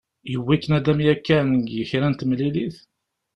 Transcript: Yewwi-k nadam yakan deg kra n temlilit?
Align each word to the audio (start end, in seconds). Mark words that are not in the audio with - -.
Yewwi-k 0.31 0.63
nadam 0.69 0.99
yakan 1.07 1.47
deg 1.65 1.85
kra 1.89 2.07
n 2.09 2.13
temlilit? 2.19 2.77